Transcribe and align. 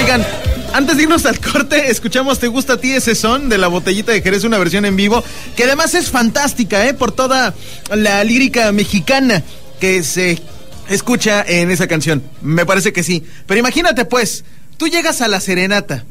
Oigan, 0.00 0.26
antes 0.72 0.96
de 0.96 1.02
irnos 1.02 1.26
al 1.26 1.38
corte, 1.40 1.90
escuchamos 1.90 2.38
Te 2.38 2.48
gusta 2.48 2.72
a 2.72 2.76
ti 2.78 2.90
ese 2.90 3.14
son 3.14 3.50
de 3.50 3.58
la 3.58 3.68
botellita 3.68 4.12
de 4.12 4.22
Jerez, 4.22 4.44
una 4.44 4.56
versión 4.56 4.86
en 4.86 4.96
vivo, 4.96 5.22
que 5.54 5.64
además 5.64 5.94
es 5.94 6.08
fantástica, 6.08 6.86
¿eh? 6.86 6.94
Por 6.94 7.12
toda 7.12 7.54
la 7.94 8.24
lírica 8.24 8.72
mexicana 8.72 9.42
que 9.78 10.02
se 10.02 10.40
escucha 10.88 11.44
en 11.46 11.70
esa 11.70 11.86
canción. 11.86 12.22
Me 12.40 12.64
parece 12.64 12.94
que 12.94 13.02
sí. 13.02 13.26
Pero 13.46 13.60
imagínate 13.60 14.06
pues, 14.06 14.44
tú 14.78 14.88
llegas 14.88 15.20
a 15.20 15.28
la 15.28 15.38
serenata, 15.38 16.06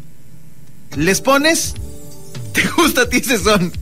les 0.95 1.19
pones 1.19 1.73
Te 2.53 2.61
gusta 2.77 3.01
a 3.01 3.09
ti 3.09 3.17
ese 3.17 3.39
son, 3.39 3.73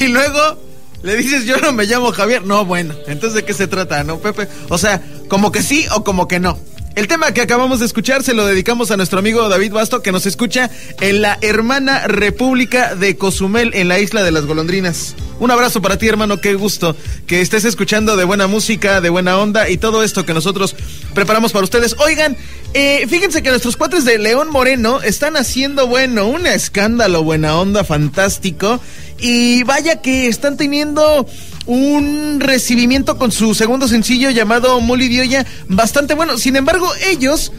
y 0.00 0.08
luego 0.08 0.60
le 1.04 1.14
dices 1.14 1.44
yo 1.44 1.58
no 1.58 1.72
me 1.72 1.84
llamo 1.84 2.10
Javier. 2.10 2.44
No, 2.44 2.64
bueno, 2.64 2.96
entonces 3.06 3.34
de 3.34 3.44
qué 3.44 3.54
se 3.54 3.68
trata, 3.68 4.02
¿no, 4.02 4.18
Pepe? 4.18 4.48
O 4.70 4.76
sea, 4.76 5.00
como 5.28 5.52
que 5.52 5.62
sí 5.62 5.86
o 5.94 6.02
como 6.02 6.26
que 6.26 6.40
no. 6.40 6.58
El 6.96 7.08
tema 7.08 7.32
que 7.32 7.42
acabamos 7.42 7.80
de 7.80 7.84
escuchar 7.84 8.22
se 8.22 8.32
lo 8.32 8.46
dedicamos 8.46 8.90
a 8.90 8.96
nuestro 8.96 9.18
amigo 9.18 9.46
David 9.50 9.70
Basto, 9.70 10.00
que 10.00 10.12
nos 10.12 10.24
escucha 10.24 10.70
en 11.02 11.20
la 11.20 11.36
hermana 11.42 12.08
República 12.08 12.94
de 12.94 13.18
Cozumel, 13.18 13.72
en 13.74 13.88
la 13.88 13.98
isla 13.98 14.22
de 14.22 14.30
las 14.30 14.46
golondrinas. 14.46 15.14
Un 15.38 15.50
abrazo 15.50 15.82
para 15.82 15.98
ti, 15.98 16.08
hermano, 16.08 16.40
qué 16.40 16.54
gusto 16.54 16.96
que 17.26 17.42
estés 17.42 17.66
escuchando 17.66 18.16
de 18.16 18.24
buena 18.24 18.46
música, 18.46 19.02
de 19.02 19.10
buena 19.10 19.36
onda 19.36 19.68
y 19.68 19.76
todo 19.76 20.02
esto 20.02 20.24
que 20.24 20.32
nosotros 20.32 20.74
preparamos 21.12 21.52
para 21.52 21.64
ustedes. 21.64 21.96
Oigan, 21.98 22.34
eh, 22.72 23.06
fíjense 23.10 23.42
que 23.42 23.50
nuestros 23.50 23.76
cuates 23.76 24.06
de 24.06 24.16
León 24.16 24.48
Moreno 24.48 25.02
están 25.02 25.36
haciendo, 25.36 25.86
bueno, 25.88 26.26
un 26.26 26.46
escándalo, 26.46 27.22
buena 27.22 27.58
onda, 27.58 27.84
fantástico. 27.84 28.80
Y 29.18 29.64
vaya 29.64 30.00
que 30.00 30.28
están 30.28 30.56
teniendo 30.56 31.26
un 31.66 32.38
recibimiento 32.40 33.18
con 33.18 33.32
su 33.32 33.54
segundo 33.54 33.88
sencillo 33.88 34.30
llamado 34.30 34.80
Molly 34.80 35.08
Dioya 35.08 35.46
bastante 35.68 36.14
bueno. 36.14 36.38
Sin 36.38 36.56
embargo, 36.56 36.88
ellos 37.08 37.52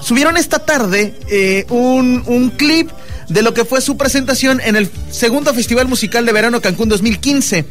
subieron 0.00 0.36
esta 0.36 0.60
tarde 0.60 1.14
eh, 1.28 1.66
un, 1.68 2.22
un 2.26 2.50
clip 2.50 2.90
de 3.28 3.42
lo 3.42 3.54
que 3.54 3.64
fue 3.64 3.80
su 3.80 3.96
presentación 3.96 4.60
en 4.60 4.76
el 4.76 4.90
segundo 5.10 5.54
Festival 5.54 5.88
Musical 5.88 6.26
de 6.26 6.32
Verano 6.32 6.60
Cancún 6.60 6.88
2015. 6.88 7.64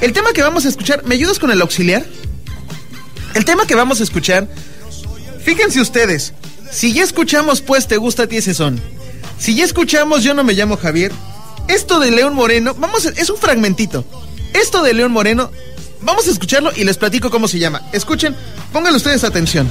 El 0.00 0.12
tema 0.12 0.32
que 0.32 0.42
vamos 0.42 0.64
a 0.64 0.68
escuchar, 0.68 1.04
¿me 1.04 1.14
ayudas 1.14 1.38
con 1.38 1.50
el 1.50 1.60
auxiliar? 1.60 2.04
El 3.34 3.44
tema 3.44 3.66
que 3.66 3.74
vamos 3.74 4.00
a 4.00 4.04
escuchar, 4.04 4.48
fíjense 5.44 5.80
ustedes, 5.80 6.32
si 6.70 6.92
ya 6.92 7.04
escuchamos 7.04 7.60
pues 7.60 7.86
Te 7.86 7.96
gusta 7.96 8.24
a 8.24 8.26
ti 8.26 8.36
ese 8.38 8.54
son, 8.54 8.80
si 9.38 9.54
ya 9.54 9.64
escuchamos 9.64 10.24
Yo 10.24 10.34
no 10.34 10.42
me 10.42 10.54
llamo 10.54 10.76
Javier, 10.76 11.12
esto 11.68 12.00
de 12.00 12.10
León 12.10 12.34
Moreno, 12.34 12.74
vamos, 12.74 13.04
es 13.04 13.30
un 13.30 13.36
fragmentito. 13.36 14.04
Esto 14.52 14.82
de 14.82 14.94
León 14.94 15.12
Moreno, 15.12 15.50
vamos 16.00 16.26
a 16.28 16.30
escucharlo 16.30 16.70
y 16.74 16.84
les 16.84 16.98
platico 16.98 17.30
cómo 17.30 17.48
se 17.48 17.58
llama. 17.58 17.82
Escuchen, 17.92 18.34
pónganle 18.72 18.96
ustedes 18.96 19.24
atención. 19.24 19.68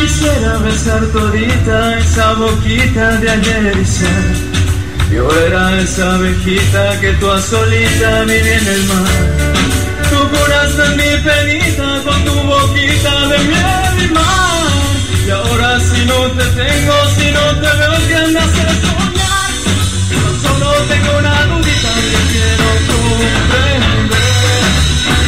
Quisiera 0.00 0.58
besar 0.58 1.06
todita 1.12 1.98
esa 1.98 2.34
boquita 2.34 3.16
de 3.18 3.30
ayer 3.30 3.78
y 3.80 3.84
ser 3.84 4.57
yo 5.10 5.28
era 5.46 5.80
esa 5.80 6.14
abejita 6.14 7.00
que 7.00 7.12
tú 7.14 7.30
a 7.30 7.40
solita 7.40 8.24
viví 8.24 8.48
en 8.48 8.66
el 8.66 8.84
mar. 8.84 9.08
Tú 10.10 10.18
curaste 10.28 10.84
mi 10.96 11.10
penita 11.24 12.02
con 12.04 12.24
tu 12.24 12.34
boquita 12.34 13.28
de 13.28 13.38
miel 13.38 14.04
y 14.04 14.08
mar. 14.12 14.70
Y 15.26 15.30
ahora 15.30 15.80
si 15.80 16.04
no 16.06 16.18
te 16.36 16.44
tengo, 16.60 16.94
si 17.16 17.30
no 17.36 17.44
te 17.60 17.70
veo, 17.78 17.96
¿qué 18.08 18.32
me 18.32 18.38
hace 18.38 18.66
soñar? 18.82 19.50
Yo 20.12 20.22
solo 20.42 20.72
tengo 20.90 21.18
una 21.18 21.44
dudita 21.46 21.92
que 22.10 22.20
quiero 22.32 22.68
comprender. 22.88 24.20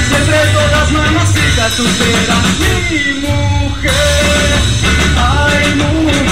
Si 0.08 0.14
entre 0.14 0.40
todas 0.56 0.90
mamacita 0.92 1.64
tú 1.76 1.84
serás 1.98 2.48
mi 2.60 3.20
mujer. 3.20 4.50
Ay, 5.16 5.74
mujer. 5.74 6.29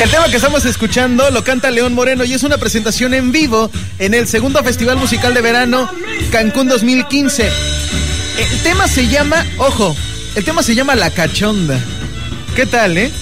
El 0.00 0.10
tema 0.10 0.28
que 0.28 0.36
estamos 0.36 0.64
escuchando 0.64 1.28
lo 1.32 1.42
canta 1.42 1.72
León 1.72 1.92
Moreno 1.92 2.22
y 2.22 2.32
es 2.32 2.44
una 2.44 2.56
presentación 2.56 3.14
en 3.14 3.32
vivo 3.32 3.68
en 3.98 4.14
el 4.14 4.28
segundo 4.28 4.62
Festival 4.62 4.96
Musical 4.96 5.34
de 5.34 5.40
Verano 5.40 5.90
Cancún 6.30 6.68
2015. 6.68 7.50
El 8.38 8.62
tema 8.62 8.86
se 8.86 9.08
llama, 9.08 9.44
ojo, 9.58 9.96
el 10.36 10.44
tema 10.44 10.62
se 10.62 10.76
llama 10.76 10.94
La 10.94 11.10
Cachonda. 11.10 11.80
¿Qué 12.54 12.64
tal, 12.64 12.96
eh? 12.96 13.12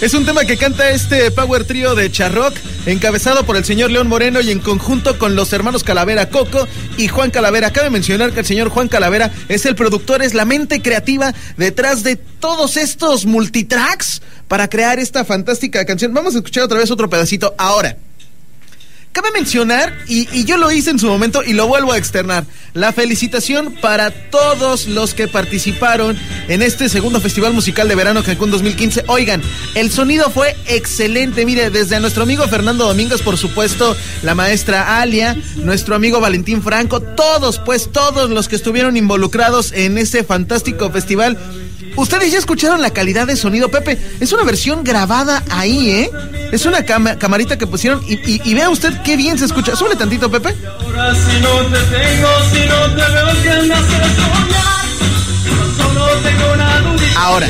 Es 0.00 0.12
un 0.14 0.26
tema 0.26 0.44
que 0.44 0.56
canta 0.56 0.90
este 0.90 1.30
Power 1.30 1.64
Trio 1.64 1.94
de 1.94 2.12
Charrock, 2.12 2.54
encabezado 2.84 3.44
por 3.44 3.56
el 3.56 3.64
señor 3.64 3.90
León 3.90 4.08
Moreno 4.08 4.40
y 4.40 4.50
en 4.50 4.60
conjunto 4.60 5.18
con 5.18 5.34
los 5.34 5.52
hermanos 5.52 5.84
Calavera 5.84 6.28
Coco 6.28 6.68
y 6.98 7.08
Juan 7.08 7.30
Calavera. 7.30 7.72
Cabe 7.72 7.88
mencionar 7.90 8.32
que 8.32 8.40
el 8.40 8.46
señor 8.46 8.68
Juan 8.68 8.88
Calavera 8.88 9.32
es 9.48 9.64
el 9.64 9.74
productor, 9.74 10.22
es 10.22 10.34
la 10.34 10.44
mente 10.44 10.82
creativa 10.82 11.34
detrás 11.56 12.02
de 12.02 12.16
todos 12.16 12.76
estos 12.76 13.24
multitracks 13.24 14.20
para 14.48 14.68
crear 14.68 14.98
esta 14.98 15.24
fantástica 15.24 15.84
canción. 15.84 16.12
Vamos 16.12 16.34
a 16.34 16.38
escuchar 16.38 16.64
otra 16.64 16.78
vez 16.78 16.90
otro 16.90 17.08
pedacito 17.08 17.54
ahora. 17.56 17.96
Cabe 19.16 19.30
mencionar, 19.32 19.96
y, 20.06 20.44
yo 20.44 20.58
lo 20.58 20.70
hice 20.70 20.90
en 20.90 20.98
su 20.98 21.06
momento 21.06 21.42
y 21.42 21.54
lo 21.54 21.66
vuelvo 21.66 21.92
a 21.92 21.96
externar, 21.96 22.44
la 22.74 22.92
felicitación 22.92 23.72
para 23.80 24.10
todos 24.10 24.88
los 24.88 25.14
que 25.14 25.26
participaron 25.26 26.18
en 26.48 26.60
este 26.60 26.90
segundo 26.90 27.18
Festival 27.22 27.54
Musical 27.54 27.88
de 27.88 27.94
Verano 27.94 28.22
Cancún 28.22 28.50
2015. 28.50 29.04
Oigan, 29.06 29.40
el 29.74 29.90
sonido 29.90 30.28
fue 30.28 30.54
excelente. 30.66 31.46
Mire, 31.46 31.70
desde 31.70 31.98
nuestro 31.98 32.24
amigo 32.24 32.46
Fernando 32.46 32.86
Domínguez, 32.86 33.22
por 33.22 33.38
supuesto, 33.38 33.96
la 34.22 34.34
maestra 34.34 35.00
Alia, 35.00 35.34
nuestro 35.56 35.94
amigo 35.94 36.20
Valentín 36.20 36.62
Franco, 36.62 37.00
todos, 37.00 37.58
pues 37.58 37.90
todos 37.90 38.28
los 38.28 38.48
que 38.48 38.56
estuvieron 38.56 38.98
involucrados 38.98 39.72
en 39.72 39.96
ese 39.96 40.24
fantástico 40.24 40.90
festival. 40.90 41.38
Ustedes 41.96 42.30
ya 42.30 42.38
escucharon 42.38 42.82
la 42.82 42.90
calidad 42.90 43.26
de 43.26 43.36
sonido, 43.36 43.70
Pepe. 43.70 43.98
Es 44.20 44.32
una 44.32 44.44
versión 44.44 44.84
grabada 44.84 45.42
ahí, 45.50 45.90
¿eh? 45.90 46.10
Es 46.52 46.66
una 46.66 46.84
cama, 46.84 47.18
camarita 47.18 47.56
que 47.58 47.66
pusieron 47.66 48.02
y, 48.06 48.14
y, 48.14 48.40
y, 48.44 48.54
vea 48.54 48.70
usted 48.70 49.02
qué 49.02 49.16
bien 49.16 49.38
se 49.38 49.46
escucha. 49.46 49.74
Súbele 49.74 49.96
tantito, 49.96 50.30
Pepe. 50.30 50.54
Ahora 50.78 51.14
si 51.14 51.40
no 51.40 51.48
te 51.66 51.78
tengo, 51.78 52.28
si 52.52 52.66
no 52.68 52.94
te 52.94 53.12
veo, 53.12 53.26
dudita. 56.92 57.20
Ahora, 57.20 57.48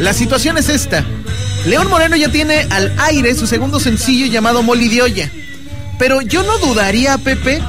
la 0.00 0.12
situación 0.12 0.58
es 0.58 0.68
esta. 0.68 1.04
León 1.66 1.88
Moreno 1.88 2.16
ya 2.16 2.30
tiene 2.30 2.66
al 2.70 2.94
aire 2.98 3.34
su 3.34 3.46
segundo 3.46 3.80
sencillo 3.80 4.26
llamado 4.26 4.62
Molly 4.62 4.88
de 4.88 5.02
Olla. 5.02 5.30
Pero 5.98 6.20
yo 6.20 6.42
no 6.42 6.58
dudaría, 6.58 7.18
Pepe, 7.18 7.62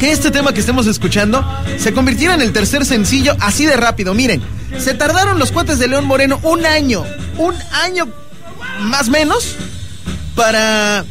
que 0.00 0.12
este 0.12 0.30
tema 0.30 0.52
que 0.52 0.60
estemos 0.60 0.86
escuchando 0.86 1.44
se 1.78 1.92
convirtiera 1.92 2.34
en 2.34 2.40
el 2.40 2.52
tercer 2.52 2.84
sencillo 2.84 3.36
así 3.40 3.66
de 3.66 3.76
rápido. 3.76 4.14
Miren, 4.14 4.42
se 4.78 4.94
tardaron 4.94 5.38
los 5.38 5.52
cuates 5.52 5.78
de 5.78 5.88
León 5.88 6.06
Moreno 6.06 6.40
un 6.42 6.64
año, 6.66 7.04
un 7.36 7.54
año 7.72 8.08
más 8.80 9.08
menos 9.08 9.56
para 10.34 11.04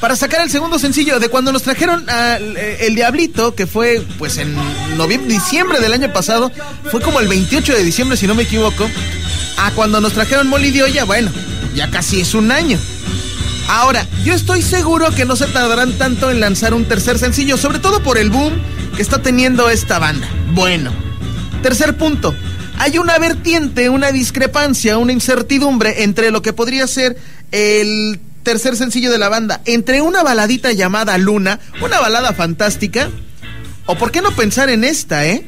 para 0.00 0.16
sacar 0.16 0.40
el 0.40 0.50
segundo 0.50 0.80
sencillo 0.80 1.20
de 1.20 1.28
cuando 1.28 1.52
nos 1.52 1.62
trajeron 1.62 2.10
a 2.10 2.36
El 2.36 2.96
Diablito, 2.96 3.54
que 3.54 3.68
fue 3.68 4.04
pues 4.18 4.36
en 4.38 4.52
noviembre, 4.96 5.32
diciembre 5.32 5.78
del 5.78 5.92
año 5.92 6.12
pasado, 6.12 6.50
fue 6.90 7.00
como 7.00 7.20
el 7.20 7.28
28 7.28 7.72
de 7.72 7.84
diciembre 7.84 8.16
si 8.16 8.26
no 8.26 8.34
me 8.34 8.42
equivoco, 8.42 8.90
a 9.58 9.70
cuando 9.70 10.00
nos 10.00 10.12
trajeron 10.14 10.48
Molly 10.48 10.72
de 10.72 10.82
Olla, 10.82 11.04
bueno, 11.04 11.30
ya 11.76 11.88
casi 11.88 12.20
es 12.20 12.34
un 12.34 12.50
año. 12.50 12.80
Ahora, 13.68 14.04
yo 14.24 14.34
estoy 14.34 14.60
seguro 14.60 15.08
que 15.12 15.24
no 15.24 15.36
se 15.36 15.46
tardarán 15.46 15.92
tanto 15.92 16.32
en 16.32 16.40
lanzar 16.40 16.74
un 16.74 16.84
tercer 16.84 17.20
sencillo, 17.20 17.56
sobre 17.56 17.78
todo 17.78 18.02
por 18.02 18.18
el 18.18 18.28
boom 18.28 18.60
que 18.96 19.02
está 19.02 19.22
teniendo 19.22 19.70
esta 19.70 20.00
banda. 20.00 20.28
Bueno, 20.52 20.90
tercer 21.62 21.96
punto. 21.96 22.34
Hay 22.82 22.98
una 22.98 23.16
vertiente, 23.16 23.88
una 23.90 24.10
discrepancia, 24.10 24.98
una 24.98 25.12
incertidumbre 25.12 26.02
entre 26.02 26.32
lo 26.32 26.42
que 26.42 26.52
podría 26.52 26.88
ser 26.88 27.16
el 27.52 28.18
tercer 28.42 28.74
sencillo 28.74 29.12
de 29.12 29.18
la 29.18 29.28
banda, 29.28 29.60
entre 29.66 30.00
una 30.00 30.24
baladita 30.24 30.72
llamada 30.72 31.16
Luna, 31.16 31.60
una 31.80 32.00
balada 32.00 32.32
fantástica, 32.32 33.08
o 33.86 33.94
por 33.94 34.10
qué 34.10 34.20
no 34.20 34.32
pensar 34.32 34.68
en 34.68 34.82
esta, 34.82 35.24
¿eh? 35.24 35.46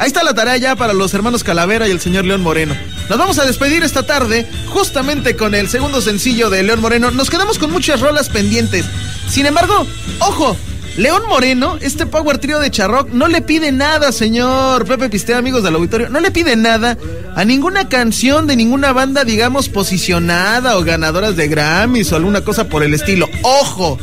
Ahí 0.00 0.08
está 0.08 0.24
la 0.24 0.34
tarea 0.34 0.56
ya 0.56 0.74
para 0.74 0.92
los 0.92 1.14
hermanos 1.14 1.44
Calavera 1.44 1.86
y 1.86 1.92
el 1.92 2.00
señor 2.00 2.24
León 2.24 2.40
Moreno. 2.40 2.74
Nos 3.08 3.16
vamos 3.16 3.38
a 3.38 3.44
despedir 3.44 3.84
esta 3.84 4.04
tarde 4.04 4.44
justamente 4.70 5.36
con 5.36 5.54
el 5.54 5.68
segundo 5.68 6.00
sencillo 6.00 6.50
de 6.50 6.64
León 6.64 6.80
Moreno. 6.80 7.12
Nos 7.12 7.30
quedamos 7.30 7.60
con 7.60 7.70
muchas 7.70 8.00
rolas 8.00 8.28
pendientes. 8.28 8.86
Sin 9.28 9.46
embargo, 9.46 9.86
ojo, 10.18 10.56
León 10.96 11.22
Moreno, 11.26 11.78
este 11.80 12.04
Power 12.04 12.38
Trio 12.38 12.58
de 12.58 12.70
Charrock, 12.70 13.08
no 13.10 13.26
le 13.26 13.40
pide 13.40 13.72
nada, 13.72 14.12
señor 14.12 14.84
Pepe 14.86 15.08
Pistea, 15.08 15.38
amigos 15.38 15.62
del 15.62 15.74
auditorio, 15.74 16.10
no 16.10 16.20
le 16.20 16.30
pide 16.30 16.54
nada 16.54 16.98
a 17.34 17.44
ninguna 17.46 17.88
canción 17.88 18.46
de 18.46 18.56
ninguna 18.56 18.92
banda, 18.92 19.24
digamos, 19.24 19.70
posicionada 19.70 20.76
o 20.76 20.84
ganadoras 20.84 21.34
de 21.34 21.48
Grammys 21.48 22.12
o 22.12 22.16
alguna 22.16 22.42
cosa 22.42 22.68
por 22.68 22.82
el 22.82 22.92
estilo. 22.92 23.26
¡Ojo! 23.42 23.98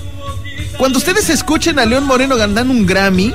Cuando 0.80 0.98
ustedes 0.98 1.30
escuchen 1.30 1.78
a 1.78 1.86
León 1.86 2.06
Moreno 2.06 2.38
ganando 2.38 2.74
un 2.74 2.86
Grammy, 2.86 3.34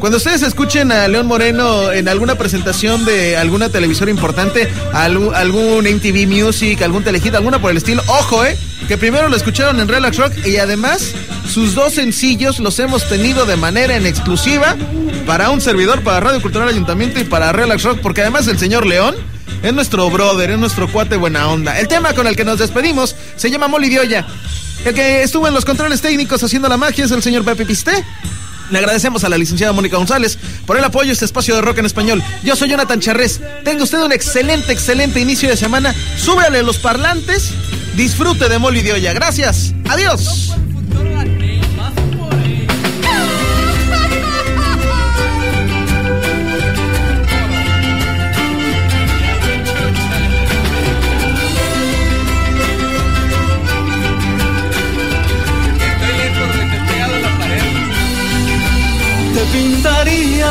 cuando 0.00 0.18
ustedes 0.18 0.42
escuchen 0.42 0.90
a 0.90 1.06
León 1.06 1.26
Moreno 1.26 1.92
en 1.92 2.08
alguna 2.08 2.34
presentación 2.34 3.04
de 3.04 3.36
alguna 3.36 3.68
televisora 3.68 4.10
importante, 4.10 4.68
algún, 4.92 5.84
MTV 5.84 6.26
Music, 6.26 6.82
algún 6.82 7.04
telehit, 7.04 7.36
alguna 7.36 7.60
por 7.60 7.70
el 7.70 7.76
estilo, 7.76 8.02
ojo, 8.08 8.44
eh, 8.44 8.58
que 8.88 8.98
primero 8.98 9.28
lo 9.28 9.36
escucharon 9.36 9.78
en 9.78 9.86
Relax 9.86 10.16
Rock 10.16 10.32
y 10.44 10.56
además 10.56 11.14
sus 11.48 11.74
dos 11.74 11.94
sencillos 11.94 12.58
los 12.58 12.78
hemos 12.78 13.08
tenido 13.08 13.46
de 13.46 13.56
manera 13.56 13.96
en 13.96 14.06
exclusiva 14.06 14.76
para 15.26 15.50
un 15.50 15.60
servidor, 15.60 16.02
para 16.02 16.20
Radio 16.20 16.40
Cultural 16.40 16.68
Ayuntamiento 16.68 17.20
y 17.20 17.24
para 17.24 17.52
Relax 17.52 17.82
Rock, 17.82 17.98
porque 18.00 18.22
además 18.22 18.46
el 18.48 18.58
señor 18.58 18.86
León 18.86 19.14
es 19.62 19.72
nuestro 19.72 20.10
brother, 20.10 20.50
es 20.50 20.58
nuestro 20.58 20.90
cuate 20.90 21.16
buena 21.16 21.48
onda. 21.48 21.78
El 21.78 21.88
tema 21.88 22.14
con 22.14 22.26
el 22.26 22.36
que 22.36 22.44
nos 22.44 22.58
despedimos 22.58 23.14
se 23.36 23.50
llama 23.50 23.68
de 23.68 24.24
El 24.84 24.94
que 24.94 25.22
estuvo 25.22 25.46
en 25.46 25.54
los 25.54 25.64
controles 25.64 26.00
técnicos 26.00 26.42
haciendo 26.42 26.68
la 26.68 26.76
magia 26.76 27.04
es 27.04 27.10
el 27.10 27.22
señor 27.22 27.44
Pepe 27.44 27.64
Pisté. 27.64 28.04
Le 28.70 28.78
agradecemos 28.78 29.22
a 29.22 29.28
la 29.28 29.36
licenciada 29.36 29.72
Mónica 29.72 29.98
González 29.98 30.38
por 30.66 30.78
el 30.78 30.84
apoyo 30.84 31.10
a 31.10 31.12
este 31.12 31.26
espacio 31.26 31.54
de 31.54 31.60
rock 31.60 31.78
en 31.78 31.86
español. 31.86 32.22
Yo 32.42 32.56
soy 32.56 32.70
Jonathan 32.70 33.00
Charrés. 33.00 33.40
Tenga 33.64 33.84
usted 33.84 34.00
un 34.02 34.12
excelente, 34.12 34.72
excelente 34.72 35.20
inicio 35.20 35.48
de 35.48 35.56
semana. 35.56 35.94
Súbele 36.16 36.62
los 36.62 36.78
parlantes. 36.78 37.50
Disfrute 37.96 38.48
de 38.48 38.58
Olla. 38.92 39.12
Gracias. 39.12 39.74
Adiós. 39.88 40.54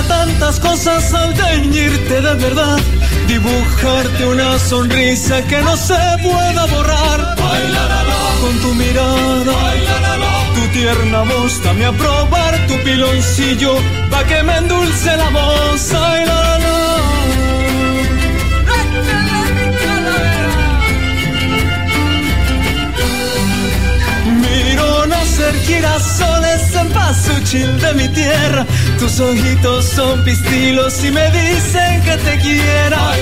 Tantas 0.08 0.60
cosas 0.60 1.14
al 1.14 1.34
teñirte 1.34 2.22
de 2.22 2.34
verdad. 2.36 2.80
Dibujarte 3.28 4.26
una 4.26 4.60
sonrisa 4.60 5.42
que 5.44 5.62
no 5.62 5.76
se 5.78 6.00
pueda 6.22 6.66
borrar. 6.66 7.36
Con 8.42 8.60
tu 8.60 8.74
mirada, 8.76 9.54
tu 10.56 10.68
tierna 10.74 11.22
voz, 11.22 11.64
dame 11.64 11.86
a 11.86 11.92
probar 11.92 12.68
tu 12.68 12.76
piloncillo, 12.84 13.76
pa' 14.10 14.24
que 14.24 14.44
me 14.44 14.58
endulce 14.58 15.18
la 15.18 15.30
voz. 15.30 15.94
Ay, 15.94 16.26
la, 16.26 16.52
girasoles 25.66 26.76
en 26.76 26.90
pasuchil 26.90 27.80
de 27.80 27.94
mi 27.94 28.08
tierra. 28.10 28.66
Tus 29.02 29.20
ojitos 29.20 29.86
son 29.86 30.24
pistilos 30.24 31.04
y 31.04 31.10
me 31.10 31.28
dicen 31.32 32.04
que 32.04 32.18
te 32.18 32.38
quiera. 32.38 33.14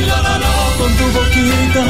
Con 0.77 0.91
tu 0.97 1.05
boquita, 1.17 1.85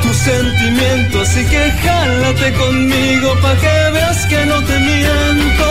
tus 0.00 0.16
sentimientos, 0.16 1.28
así 1.28 1.44
que 1.44 1.72
jálate 1.82 2.52
conmigo 2.52 3.34
pa' 3.42 3.56
que 3.56 3.90
veas 3.94 4.24
que 4.26 4.46
no 4.46 4.62
te 4.62 4.78
miento. 4.78 5.66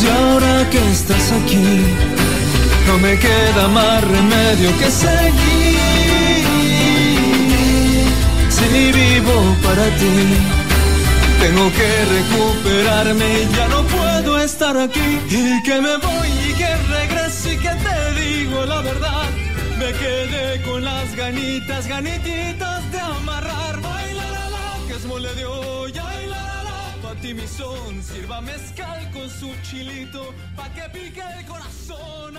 Y 0.00 0.06
ahora 0.06 0.70
que 0.70 0.78
estás 0.92 1.32
aquí, 1.32 1.80
no 2.86 2.98
me 2.98 3.18
queda 3.18 3.66
más 3.66 4.04
remedio 4.04 4.78
que 4.78 4.88
seguir. 4.88 5.82
Si 8.50 8.92
vivo 8.92 9.56
para 9.64 9.86
ti 9.96 10.62
tengo 11.40 11.72
que 11.72 11.90
recuperarme 12.16 13.26
y 13.42 13.56
ya 13.56 13.71
Y 14.64 15.62
que 15.64 15.80
me 15.80 15.96
voy 15.96 16.28
y 16.48 16.54
que 16.54 16.76
regreso 16.76 17.50
y 17.50 17.56
que 17.56 17.68
te 17.68 18.20
digo 18.20 18.64
la 18.64 18.80
verdad. 18.80 19.28
Me 19.76 19.92
quedé 19.92 20.62
con 20.62 20.84
las 20.84 21.16
ganitas, 21.16 21.88
ganititas 21.88 22.92
de 22.92 23.00
amarrar. 23.00 23.80
Baila 23.80 24.22
la 24.22 24.50
la, 24.50 24.86
que 24.86 24.94
es 24.94 25.04
mole 25.04 25.34
de 25.34 25.46
olla. 25.46 26.04
Y 26.22 26.26
la 26.28 26.62
la 26.62 26.96
pa' 27.02 27.20
ti 27.20 27.34
mi 27.34 27.48
son. 27.48 28.00
Sirva 28.04 28.40
mezcal 28.40 29.10
con 29.10 29.28
su 29.28 29.52
chilito, 29.68 30.32
pa' 30.54 30.72
que 30.72 30.88
pique 30.90 31.22
el 31.38 31.44
corazón. 31.44 32.38